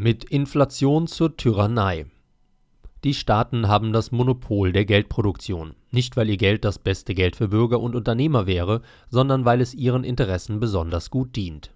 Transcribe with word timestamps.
Mit 0.00 0.22
Inflation 0.22 1.08
zur 1.08 1.36
Tyrannei. 1.36 2.06
Die 3.02 3.14
Staaten 3.14 3.66
haben 3.66 3.92
das 3.92 4.12
Monopol 4.12 4.70
der 4.70 4.84
Geldproduktion, 4.84 5.74
nicht 5.90 6.16
weil 6.16 6.30
ihr 6.30 6.36
Geld 6.36 6.64
das 6.64 6.78
beste 6.78 7.14
Geld 7.14 7.34
für 7.34 7.48
Bürger 7.48 7.80
und 7.80 7.96
Unternehmer 7.96 8.46
wäre, 8.46 8.82
sondern 9.10 9.44
weil 9.44 9.60
es 9.60 9.74
ihren 9.74 10.04
Interessen 10.04 10.60
besonders 10.60 11.10
gut 11.10 11.34
dient. 11.34 11.74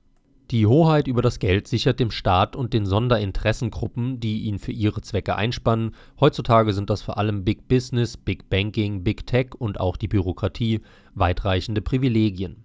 Die 0.52 0.68
Hoheit 0.68 1.08
über 1.08 1.20
das 1.20 1.40
Geld 1.40 1.66
sichert 1.66 1.98
dem 1.98 2.12
Staat 2.12 2.54
und 2.54 2.72
den 2.74 2.86
Sonderinteressengruppen, 2.86 4.20
die 4.20 4.42
ihn 4.42 4.60
für 4.60 4.70
ihre 4.70 5.00
Zwecke 5.00 5.34
einspannen, 5.34 5.92
heutzutage 6.20 6.74
sind 6.74 6.90
das 6.90 7.02
vor 7.02 7.18
allem 7.18 7.42
Big 7.42 7.66
Business, 7.66 8.16
Big 8.16 8.48
Banking, 8.48 9.02
Big 9.02 9.26
Tech 9.26 9.48
und 9.58 9.80
auch 9.80 9.96
die 9.96 10.06
Bürokratie, 10.06 10.80
weitreichende 11.16 11.82
Privilegien. 11.82 12.62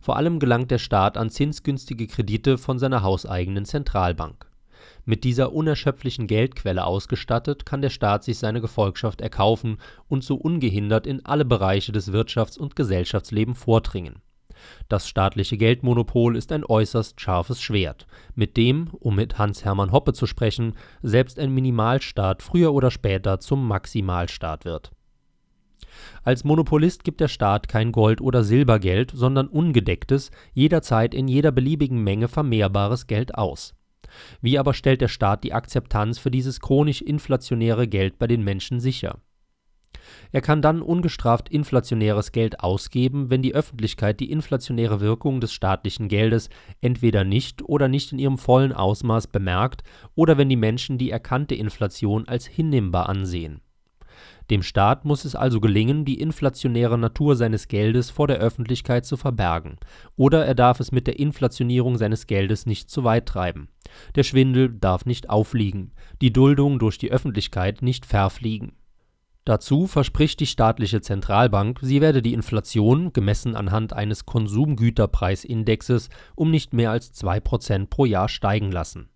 Vor 0.00 0.16
allem 0.16 0.40
gelangt 0.40 0.72
der 0.72 0.78
Staat 0.78 1.16
an 1.16 1.30
zinsgünstige 1.30 2.08
Kredite 2.08 2.58
von 2.58 2.80
seiner 2.80 3.04
hauseigenen 3.04 3.66
Zentralbank. 3.66 4.48
Mit 5.08 5.22
dieser 5.22 5.52
unerschöpflichen 5.52 6.26
Geldquelle 6.26 6.84
ausgestattet, 6.84 7.64
kann 7.64 7.80
der 7.80 7.90
Staat 7.90 8.24
sich 8.24 8.38
seine 8.38 8.60
Gefolgschaft 8.60 9.20
erkaufen 9.20 9.78
und 10.08 10.24
so 10.24 10.34
ungehindert 10.34 11.06
in 11.06 11.24
alle 11.24 11.44
Bereiche 11.44 11.92
des 11.92 12.10
Wirtschafts 12.10 12.58
und 12.58 12.74
Gesellschaftslebens 12.74 13.56
vordringen. 13.56 14.16
Das 14.88 15.06
staatliche 15.06 15.58
Geldmonopol 15.58 16.34
ist 16.34 16.50
ein 16.50 16.64
äußerst 16.64 17.20
scharfes 17.20 17.62
Schwert, 17.62 18.08
mit 18.34 18.56
dem, 18.56 18.88
um 18.98 19.14
mit 19.14 19.38
Hans-Hermann 19.38 19.92
Hoppe 19.92 20.12
zu 20.12 20.26
sprechen, 20.26 20.74
selbst 21.02 21.38
ein 21.38 21.54
Minimalstaat 21.54 22.42
früher 22.42 22.74
oder 22.74 22.90
später 22.90 23.38
zum 23.38 23.68
Maximalstaat 23.68 24.64
wird. 24.64 24.90
Als 26.24 26.42
Monopolist 26.42 27.04
gibt 27.04 27.20
der 27.20 27.28
Staat 27.28 27.68
kein 27.68 27.92
Gold 27.92 28.20
oder 28.20 28.42
Silbergeld, 28.42 29.12
sondern 29.14 29.46
ungedecktes, 29.46 30.32
jederzeit 30.52 31.14
in 31.14 31.28
jeder 31.28 31.52
beliebigen 31.52 32.02
Menge 32.02 32.26
vermehrbares 32.26 33.06
Geld 33.06 33.36
aus 33.36 33.76
wie 34.40 34.58
aber 34.58 34.74
stellt 34.74 35.00
der 35.00 35.08
Staat 35.08 35.44
die 35.44 35.52
Akzeptanz 35.52 36.18
für 36.18 36.30
dieses 36.30 36.60
chronisch 36.60 37.02
inflationäre 37.02 37.88
Geld 37.88 38.18
bei 38.18 38.26
den 38.26 38.42
Menschen 38.42 38.80
sicher? 38.80 39.20
Er 40.32 40.40
kann 40.40 40.62
dann 40.62 40.82
ungestraft 40.82 41.48
inflationäres 41.48 42.32
Geld 42.32 42.60
ausgeben, 42.60 43.30
wenn 43.30 43.42
die 43.42 43.54
Öffentlichkeit 43.54 44.20
die 44.20 44.30
inflationäre 44.30 45.00
Wirkung 45.00 45.40
des 45.40 45.52
staatlichen 45.52 46.08
Geldes 46.08 46.48
entweder 46.80 47.24
nicht 47.24 47.62
oder 47.62 47.88
nicht 47.88 48.12
in 48.12 48.18
ihrem 48.18 48.38
vollen 48.38 48.72
Ausmaß 48.72 49.28
bemerkt 49.28 49.82
oder 50.14 50.38
wenn 50.38 50.48
die 50.48 50.56
Menschen 50.56 50.98
die 50.98 51.10
erkannte 51.10 51.54
Inflation 51.54 52.28
als 52.28 52.46
hinnehmbar 52.46 53.08
ansehen 53.08 53.60
dem 54.50 54.62
Staat 54.62 55.04
muss 55.04 55.24
es 55.24 55.34
also 55.34 55.60
gelingen, 55.60 56.04
die 56.04 56.20
inflationäre 56.20 56.96
Natur 56.96 57.34
seines 57.36 57.68
Geldes 57.68 58.10
vor 58.10 58.28
der 58.28 58.38
Öffentlichkeit 58.38 59.04
zu 59.04 59.16
verbergen, 59.16 59.78
oder 60.16 60.46
er 60.46 60.54
darf 60.54 60.78
es 60.78 60.92
mit 60.92 61.06
der 61.06 61.18
Inflationierung 61.18 61.96
seines 61.98 62.26
Geldes 62.26 62.66
nicht 62.66 62.88
zu 62.90 63.02
weit 63.02 63.26
treiben. 63.26 63.68
Der 64.14 64.22
Schwindel 64.22 64.72
darf 64.72 65.04
nicht 65.04 65.30
aufliegen, 65.30 65.92
die 66.20 66.32
Duldung 66.32 66.78
durch 66.78 66.98
die 66.98 67.10
Öffentlichkeit 67.10 67.82
nicht 67.82 68.06
verfliegen. 68.06 68.72
Dazu 69.44 69.86
verspricht 69.86 70.40
die 70.40 70.46
staatliche 70.46 71.00
Zentralbank, 71.00 71.78
sie 71.80 72.00
werde 72.00 72.20
die 72.20 72.34
Inflation, 72.34 73.12
gemessen 73.12 73.54
anhand 73.54 73.92
eines 73.92 74.26
Konsumgüterpreisindexes, 74.26 76.08
um 76.34 76.50
nicht 76.50 76.72
mehr 76.72 76.90
als 76.90 77.14
2% 77.14 77.86
pro 77.86 78.04
Jahr 78.04 78.28
steigen 78.28 78.72
lassen 78.72 79.08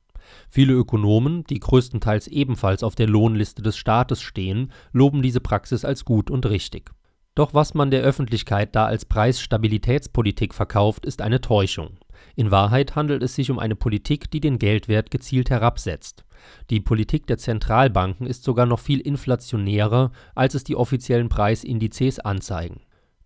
Viele 0.48 0.72
Ökonomen, 0.72 1.44
die 1.44 1.60
größtenteils 1.60 2.26
ebenfalls 2.26 2.82
auf 2.82 2.94
der 2.94 3.06
Lohnliste 3.08 3.62
des 3.62 3.76
Staates 3.76 4.20
stehen, 4.22 4.72
loben 4.92 5.22
diese 5.22 5.40
Praxis 5.40 5.84
als 5.84 6.04
gut 6.04 6.30
und 6.30 6.46
richtig. 6.46 6.90
Doch 7.34 7.54
was 7.54 7.74
man 7.74 7.90
der 7.90 8.02
Öffentlichkeit 8.02 8.74
da 8.74 8.86
als 8.86 9.04
Preisstabilitätspolitik 9.04 10.52
verkauft, 10.52 11.06
ist 11.06 11.22
eine 11.22 11.40
Täuschung. 11.40 11.98
In 12.36 12.50
Wahrheit 12.50 12.96
handelt 12.96 13.22
es 13.22 13.34
sich 13.34 13.50
um 13.50 13.58
eine 13.58 13.76
Politik, 13.76 14.30
die 14.30 14.40
den 14.40 14.58
Geldwert 14.58 15.10
gezielt 15.10 15.48
herabsetzt. 15.48 16.24
Die 16.70 16.80
Politik 16.80 17.26
der 17.26 17.38
Zentralbanken 17.38 18.26
ist 18.26 18.44
sogar 18.44 18.66
noch 18.66 18.80
viel 18.80 19.00
inflationärer, 19.00 20.10
als 20.34 20.54
es 20.54 20.64
die 20.64 20.76
offiziellen 20.76 21.28
Preisindizes 21.28 22.18
anzeigen. 22.18 22.80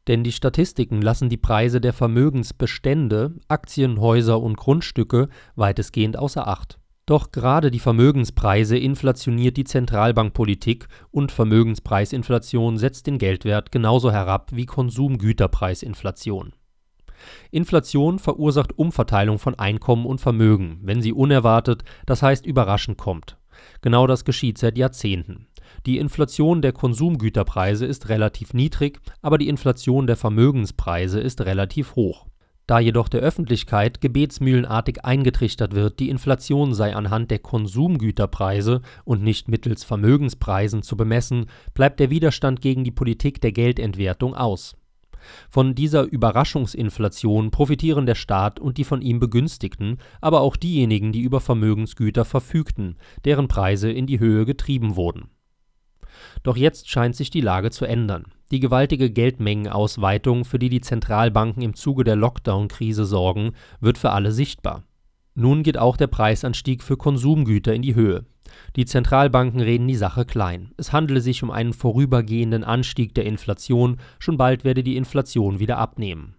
Denn 0.07 0.23
die 0.23 0.33
Statistiken 0.33 1.01
lassen 1.01 1.31
die 1.31 1.39
Preise 1.39 1.81
der 1.81 1.95
Vermögensbestände, 1.95 3.35
Aktien, 3.49 4.01
Häuser 4.01 4.41
und 4.41 4.57
Grundstücke 4.57 5.29
weitestgehend 5.57 6.19
außer 6.19 6.47
Acht. 6.47 6.79
Doch 7.07 7.33
gerade 7.33 7.71
die 7.71 7.81
Vermögenspreise 7.81 8.79
inflationiert 8.79 9.59
die 9.59 9.65
Zentralbankpolitik 9.65 10.89
und 11.11 11.33
Vermögenspreisinflation 11.33 12.79
setzt 12.79 13.07
den 13.07 13.19
Geldwert 13.19 13.71
genauso 13.71 14.11
herab 14.11 14.51
wie 14.55 14.65
Konsumgüterpreisinflation. 14.65 16.55
Inflation 17.51 18.19
verursacht 18.19 18.79
Umverteilung 18.79 19.39
von 19.39 19.55
Einkommen 19.55 20.07
und 20.07 20.21
Vermögen, 20.21 20.81
wenn 20.83 21.03
sie 21.03 21.13
unerwartet, 21.13 21.85
das 22.07 22.23
heißt 22.23 22.47
überraschend 22.47 22.97
kommt. 22.97 23.39
Genau 23.83 24.07
das 24.07 24.25
geschieht 24.25 24.57
seit 24.57 24.79
Jahrzehnten. 24.79 25.47
Die 25.87 25.99
Inflation 25.99 26.63
der 26.63 26.73
Konsumgüterpreise 26.73 27.85
ist 27.85 28.09
relativ 28.09 28.55
niedrig, 28.55 29.01
aber 29.21 29.37
die 29.37 29.49
Inflation 29.49 30.07
der 30.07 30.17
Vermögenspreise 30.17 31.21
ist 31.21 31.43
relativ 31.43 31.97
hoch 31.97 32.27
da 32.67 32.79
jedoch 32.79 33.09
der 33.09 33.21
Öffentlichkeit 33.21 34.01
gebetsmühlenartig 34.01 35.05
eingetrichtert 35.05 35.75
wird, 35.75 36.01
die 36.01 36.09
Inflation 36.09 36.75
sei 36.75 36.95
anhand 36.95 37.31
der 37.31 37.39
Konsumgüterpreise 37.39 38.81
und 39.05 39.23
nicht 39.23 39.49
mittels 39.49 39.85
Vermögenspreisen 39.85 40.83
zu 40.83 40.97
bemessen, 40.97 41.47
bleibt 41.75 42.01
der 42.01 42.11
Widerstand 42.11 42.61
gegen 42.61 42.85
die 42.85 42.91
Politik 42.91 43.41
der 43.41 43.53
Geldentwertung 43.53 44.35
aus. 44.35 44.77
Von 45.49 45.75
dieser 45.75 46.05
Überraschungsinflation 46.05 47.51
profitieren 47.51 48.07
der 48.07 48.15
Staat 48.15 48.61
und 48.61 48.79
die 48.79 48.85
von 48.85 49.01
ihm 49.01 49.21
Begünstigten, 49.21 49.99
aber 50.21 50.41
auch 50.41 50.57
diejenigen, 50.57 51.13
die 51.13 51.23
über 51.23 51.41
Vermögensgüter 51.41 52.25
verfügten, 52.25 52.97
deren 53.25 53.49
Preise 53.49 53.91
in 53.91 54.07
die 54.07 54.21
Höhe 54.21 54.45
getrieben 54.45 54.97
wurden. 54.97 55.31
Doch 56.43 56.57
jetzt 56.57 56.91
scheint 56.91 57.17
sich 57.17 57.31
die 57.31 57.41
Lage 57.41 57.71
zu 57.71 57.85
ändern. 57.85 58.34
Die 58.51 58.61
gewaltige 58.61 59.11
Geldmengenausweitung, 59.11 60.45
für 60.45 60.59
die 60.59 60.69
die 60.69 60.83
Zentralbanken 60.83 61.63
im 61.63 61.75
Zuge 61.75 62.05
der 62.05 62.17
Lockdown-Krise 62.17 63.05
sorgen, 63.07 63.53
wird 63.81 63.99
für 63.99 64.11
alle 64.11 64.33
sichtbar. 64.33 64.85
Nun 65.35 65.63
geht 65.63 65.79
auch 65.79 65.97
der 65.97 66.07
Preisanstieg 66.07 66.83
für 66.83 66.97
Konsumgüter 66.97 67.75
in 67.75 67.83
die 67.83 67.95
Höhe. 67.95 68.27
Die 68.77 68.85
Zentralbanken 68.85 69.61
reden 69.61 69.89
die 69.89 69.97
Sache 69.97 70.25
klein. 70.25 70.73
Es 70.77 70.93
handele 70.93 71.21
sich 71.21 71.43
um 71.43 71.51
einen 71.51 71.73
vorübergehenden 71.73 72.63
Anstieg 72.63 73.15
der 73.15 73.25
Inflation, 73.25 73.97
schon 74.19 74.37
bald 74.37 74.63
werde 74.63 74.85
die 74.85 74.97
Inflation 74.97 75.59
wieder 75.59 75.79
abnehmen. 75.79 76.37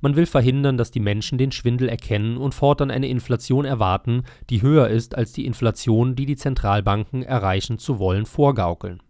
Man 0.00 0.16
will 0.16 0.26
verhindern, 0.26 0.76
dass 0.76 0.90
die 0.90 1.00
Menschen 1.00 1.38
den 1.38 1.52
Schwindel 1.52 1.88
erkennen 1.88 2.36
und 2.36 2.54
fortan 2.54 2.90
eine 2.90 3.08
Inflation 3.08 3.64
erwarten, 3.64 4.24
die 4.50 4.62
höher 4.62 4.88
ist 4.88 5.14
als 5.14 5.32
die 5.32 5.46
Inflation, 5.46 6.16
die 6.16 6.26
die 6.26 6.36
Zentralbanken 6.36 7.22
erreichen 7.22 7.78
zu 7.78 7.98
wollen, 7.98 8.26
vorgaukeln. 8.26 9.00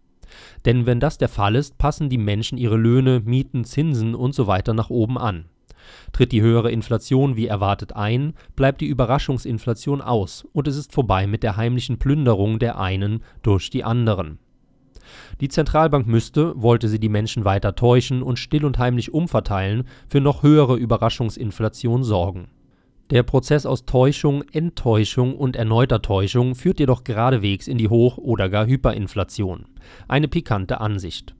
Denn 0.65 0.85
wenn 0.85 0.99
das 0.99 1.17
der 1.17 1.29
Fall 1.29 1.55
ist, 1.55 1.77
passen 1.77 2.09
die 2.09 2.17
Menschen 2.17 2.57
ihre 2.57 2.77
Löhne, 2.77 3.21
Mieten, 3.25 3.63
Zinsen 3.63 4.15
usw. 4.15 4.61
So 4.65 4.73
nach 4.73 4.89
oben 4.89 5.17
an. 5.17 5.45
Tritt 6.11 6.31
die 6.31 6.41
höhere 6.41 6.71
Inflation 6.71 7.35
wie 7.35 7.47
erwartet 7.47 7.95
ein, 7.95 8.33
bleibt 8.55 8.81
die 8.81 8.87
Überraschungsinflation 8.87 10.01
aus 10.01 10.47
und 10.53 10.67
es 10.67 10.77
ist 10.77 10.93
vorbei 10.93 11.27
mit 11.27 11.43
der 11.43 11.57
heimlichen 11.57 11.97
Plünderung 11.97 12.59
der 12.59 12.79
einen 12.79 13.23
durch 13.41 13.69
die 13.69 13.83
anderen. 13.83 14.37
Die 15.41 15.49
Zentralbank 15.49 16.07
müsste, 16.07 16.53
wollte 16.55 16.87
sie 16.87 16.99
die 16.99 17.09
Menschen 17.09 17.43
weiter 17.43 17.75
täuschen 17.75 18.21
und 18.21 18.37
still 18.37 18.63
und 18.63 18.77
heimlich 18.77 19.13
umverteilen, 19.13 19.85
für 20.07 20.21
noch 20.21 20.43
höhere 20.43 20.77
Überraschungsinflation 20.77 22.03
sorgen 22.03 22.47
der 23.11 23.23
Prozess 23.23 23.65
aus 23.65 23.85
Täuschung, 23.85 24.43
Enttäuschung 24.53 25.35
und 25.35 25.57
erneuter 25.57 26.01
Täuschung 26.01 26.55
führt 26.55 26.79
jedoch 26.79 27.03
geradewegs 27.03 27.67
in 27.67 27.77
die 27.77 27.89
Hoch 27.89 28.17
oder 28.17 28.49
gar 28.49 28.65
Hyperinflation. 28.65 29.65
Eine 30.07 30.29
pikante 30.29 30.79
Ansicht. 30.79 31.35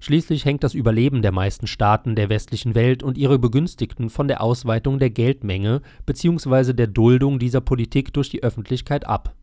Schließlich 0.00 0.44
hängt 0.44 0.64
das 0.64 0.74
Überleben 0.74 1.22
der 1.22 1.32
meisten 1.32 1.66
Staaten 1.66 2.14
der 2.14 2.28
westlichen 2.28 2.74
Welt 2.74 3.02
und 3.02 3.18
ihre 3.18 3.38
Begünstigten 3.38 4.10
von 4.10 4.28
der 4.28 4.40
Ausweitung 4.40 4.98
der 4.98 5.10
Geldmenge 5.10 5.82
bzw. 6.06 6.72
der 6.72 6.86
Duldung 6.86 7.38
dieser 7.38 7.60
Politik 7.60 8.14
durch 8.14 8.30
die 8.30 8.42
Öffentlichkeit 8.42 9.06
ab 9.06 9.34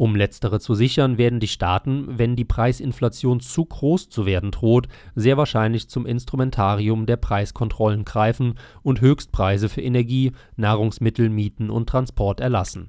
um 0.00 0.16
letztere 0.16 0.60
zu 0.60 0.74
sichern, 0.74 1.18
werden 1.18 1.40
die 1.40 1.46
Staaten, 1.46 2.06
wenn 2.08 2.34
die 2.34 2.46
Preisinflation 2.46 3.40
zu 3.40 3.66
groß 3.66 4.08
zu 4.08 4.24
werden 4.24 4.50
droht, 4.50 4.88
sehr 5.14 5.36
wahrscheinlich 5.36 5.90
zum 5.90 6.06
Instrumentarium 6.06 7.04
der 7.04 7.18
Preiskontrollen 7.18 8.06
greifen 8.06 8.54
und 8.82 9.02
Höchstpreise 9.02 9.68
für 9.68 9.82
Energie, 9.82 10.32
Nahrungsmittel, 10.56 11.28
Mieten 11.28 11.68
und 11.68 11.86
Transport 11.86 12.40
erlassen. 12.40 12.88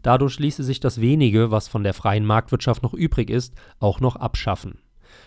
Dadurch 0.00 0.38
ließe 0.38 0.64
sich 0.64 0.80
das 0.80 1.02
wenige, 1.02 1.50
was 1.50 1.68
von 1.68 1.82
der 1.84 1.92
freien 1.92 2.24
Marktwirtschaft 2.24 2.82
noch 2.82 2.94
übrig 2.94 3.28
ist, 3.28 3.54
auch 3.78 4.00
noch 4.00 4.16
abschaffen. 4.16 4.78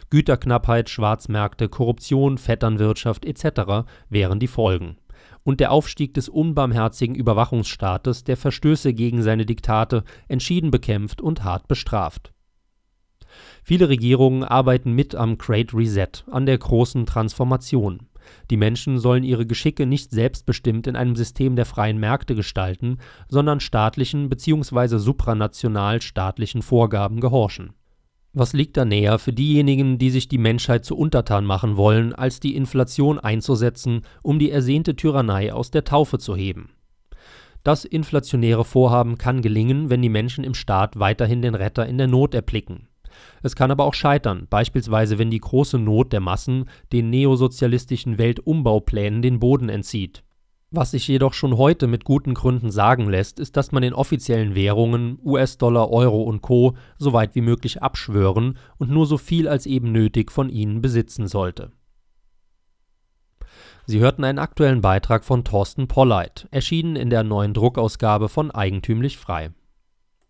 Güterknappheit, 0.10 0.90
Schwarzmärkte, 0.90 1.70
Korruption, 1.70 2.40
Vetternwirtschaft 2.40 3.26
etc. 3.26 3.88
wären 4.10 4.40
die 4.40 4.48
Folgen 4.48 4.98
und 5.46 5.60
der 5.62 5.72
Aufstieg 5.72 6.14
des 6.16 6.28
unbarmherzigen 6.28 7.16
Überwachungsstaates, 7.16 8.26
der 8.26 8.36
Verstöße 8.36 8.94
gegen 8.94 9.22
seine 9.22 9.46
Diktate 9.46 10.04
entschieden 10.28 10.72
bekämpft 10.72 11.22
und 11.22 11.44
hart 11.44 11.70
bestraft. 11.70 12.34
Viele 13.64 13.88
Regierungen 13.88 14.44
arbeiten 14.44 14.92
mit 14.92 15.16
am 15.16 15.38
Great 15.38 15.74
Reset, 15.74 16.26
an 16.30 16.46
der 16.46 16.58
großen 16.58 17.06
Transformation. 17.06 18.08
Die 18.50 18.58
Menschen 18.58 18.98
sollen 18.98 19.24
ihre 19.24 19.46
Geschicke 19.46 19.86
nicht 19.86 20.10
selbstbestimmt 20.10 20.88
in 20.88 20.96
einem 20.96 21.16
System 21.16 21.56
der 21.56 21.66
freien 21.66 22.00
Märkte 22.00 22.34
gestalten, 22.34 22.98
sondern 23.30 23.60
staatlichen 23.60 24.30
bzw. 24.30 24.98
supranational 24.98 26.02
staatlichen 26.02 26.64
Vorgaben 26.64 27.20
gehorchen. 27.20 27.74
Was 28.38 28.52
liegt 28.52 28.76
da 28.76 28.84
näher 28.84 29.18
für 29.18 29.32
diejenigen, 29.32 29.98
die 29.98 30.10
sich 30.10 30.28
die 30.28 30.38
Menschheit 30.38 30.84
zu 30.84 30.98
untertan 30.98 31.46
machen 31.46 31.78
wollen, 31.78 32.12
als 32.12 32.42
die 32.42 32.58
Inflation 32.58 33.18
einzusetzen, 33.18 34.02
um 34.24 34.40
die 34.40 34.52
ersehnte 34.52 34.98
Tyrannei 34.98 35.54
aus 35.54 35.72
der 35.72 35.86
Taufe 35.86 36.20
zu 36.20 36.36
heben? 36.36 36.72
Das 37.64 37.86
inflationäre 37.86 38.66
Vorhaben 38.66 39.18
kann 39.18 39.42
gelingen, 39.42 39.90
wenn 39.90 40.02
die 40.02 40.10
Menschen 40.10 40.44
im 40.44 40.54
Staat 40.54 41.00
weiterhin 41.00 41.42
den 41.42 41.56
Retter 41.56 41.88
in 41.88 41.98
der 41.98 42.08
Not 42.08 42.36
erblicken. 42.36 42.90
Es 43.42 43.56
kann 43.56 43.72
aber 43.72 43.86
auch 43.86 43.94
scheitern, 43.94 44.48
beispielsweise 44.50 45.18
wenn 45.18 45.30
die 45.30 45.40
große 45.40 45.80
Not 45.80 46.12
der 46.12 46.20
Massen 46.20 46.66
den 46.92 47.10
neosozialistischen 47.10 48.18
Weltumbauplänen 48.18 49.22
den 49.22 49.40
Boden 49.40 49.70
entzieht. 49.70 50.25
Was 50.78 50.92
sich 50.92 51.08
jedoch 51.08 51.34
schon 51.34 51.56
heute 51.56 51.88
mit 51.88 52.04
guten 52.04 52.34
Gründen 52.34 52.70
sagen 52.70 53.10
lässt, 53.10 53.40
ist, 53.40 53.56
dass 53.56 53.72
man 53.72 53.82
den 53.82 53.94
offiziellen 53.94 54.56
Währungen 54.56 55.18
US-Dollar, 55.24 55.90
Euro 55.90 56.24
und 56.24 56.42
Co. 56.42 56.76
so 56.98 57.14
weit 57.14 57.34
wie 57.34 57.40
möglich 57.40 57.82
abschwören 57.82 58.58
und 58.78 58.92
nur 58.92 59.06
so 59.06 59.18
viel 59.18 59.48
als 59.48 59.68
eben 59.68 59.94
nötig 59.94 60.34
von 60.34 60.50
ihnen 60.50 60.82
besitzen 60.82 61.30
sollte. 61.30 61.72
Sie 63.86 64.02
hörten 64.02 64.26
einen 64.26 64.40
aktuellen 64.40 64.82
Beitrag 64.82 65.24
von 65.24 65.46
Thorsten 65.46 65.88
Polleit, 65.88 66.50
erschienen 66.52 66.98
in 66.98 67.10
der 67.10 67.24
neuen 67.24 67.54
Druckausgabe 67.54 68.28
von 68.28 68.52
Eigentümlich 68.52 69.18
Frei 69.18 69.52